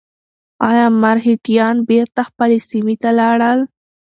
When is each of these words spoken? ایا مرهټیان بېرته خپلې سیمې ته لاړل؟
ایا 0.69 0.85
مرهټیان 1.01 1.75
بېرته 1.89 2.21
خپلې 2.29 2.57
سیمې 2.69 2.95
ته 3.03 3.09
لاړل؟ 3.19 3.59